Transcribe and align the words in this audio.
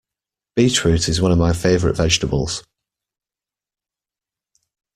Beetroot 0.55 1.07
is 1.07 1.21
one 1.21 1.31
of 1.31 1.37
my 1.37 1.53
favourite 1.53 1.95
vegetables 1.95 2.63